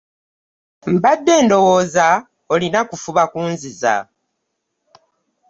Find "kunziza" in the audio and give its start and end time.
3.31-3.95